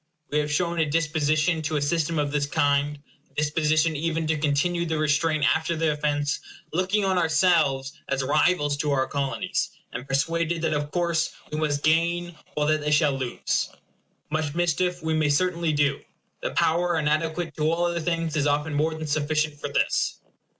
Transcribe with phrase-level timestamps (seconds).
[0.31, 2.97] We have shown a disposition to a system of this kind,
[3.29, 6.39] a disposition even to continue the restraint after the offence,
[6.73, 11.83] looking on ourselves as rivals to our Colonies, and persuaded that of course we must
[11.83, 13.69] gain all that they shall lose.
[14.31, 16.01] Much mischief we may certainly do.
[16.41, 20.17] The power inadequate to all other things is often more than sufficient for this.